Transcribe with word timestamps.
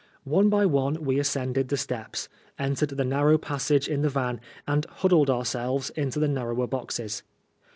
One 0.25 0.49
by 0.49 0.65
one 0.65 1.05
we 1.05 1.19
ascended 1.19 1.67
the 1.67 1.77
steps, 1.77 2.27
entered 2.57 2.89
the 2.89 3.03
narrow 3.05 3.37
passage 3.37 3.87
in 3.87 4.01
the 4.01 4.09
van, 4.09 4.41
and 4.67 4.87
huddled 4.89 5.29
ourselves 5.29 5.91
into 5.91 6.17
the 6.17 6.27
narrower 6.27 6.65
boxes. 6.65 7.21